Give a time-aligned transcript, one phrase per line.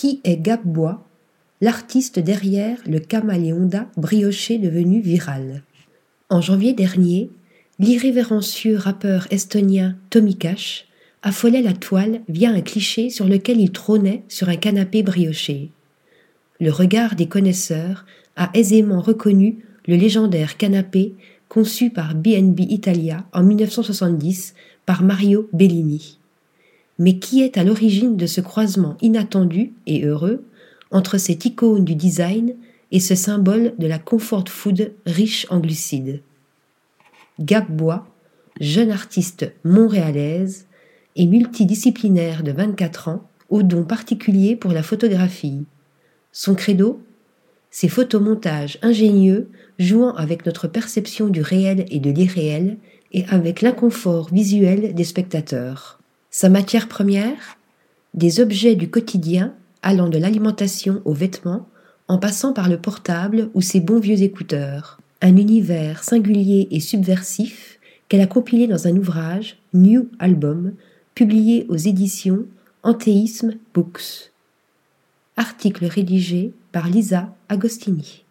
[0.00, 1.06] Qui est Gab Bois,
[1.60, 5.62] l'artiste derrière le caméléonda brioché devenu viral
[6.30, 7.28] En janvier dernier,
[7.78, 10.88] l'irrévérencieux rappeur estonien Tommy Cash
[11.22, 15.70] affolait la toile via un cliché sur lequel il trônait sur un canapé brioché.
[16.60, 18.06] Le regard des connaisseurs
[18.36, 21.12] a aisément reconnu le légendaire canapé
[21.50, 24.54] conçu par BNB Italia en 1970
[24.86, 26.19] par Mario Bellini.
[27.00, 30.44] Mais qui est à l'origine de ce croisement inattendu et heureux
[30.92, 32.54] entre cette icône du design
[32.92, 36.22] et ce symbole de la comfort food riche en glucides
[37.38, 38.06] Gab Bois,
[38.60, 40.66] jeune artiste montréalaise
[41.16, 45.64] et multidisciplinaire de 24 ans, au don particulier pour la photographie.
[46.32, 47.00] Son credo
[47.70, 52.76] Ses photomontages ingénieux jouant avec notre perception du réel et de l'irréel
[53.12, 55.99] et avec l'inconfort visuel des spectateurs.
[56.32, 57.58] Sa matière première
[58.14, 59.52] Des objets du quotidien
[59.82, 61.66] allant de l'alimentation aux vêtements,
[62.06, 65.00] en passant par le portable ou ses bons vieux écouteurs.
[65.22, 70.74] Un univers singulier et subversif qu'elle a compilé dans un ouvrage, New Album,
[71.16, 72.44] publié aux éditions
[72.84, 74.30] Anthéisme Books.
[75.36, 78.24] Article rédigé par Lisa Agostini.